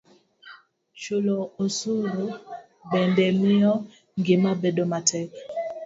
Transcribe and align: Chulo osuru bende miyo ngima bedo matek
Chulo 1.01 1.37
osuru 1.63 2.25
bende 2.89 3.25
miyo 3.41 3.73
ngima 4.19 4.49
bedo 4.61 4.83
matek 4.91 5.29